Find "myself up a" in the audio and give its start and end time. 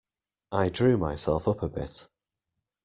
0.97-1.69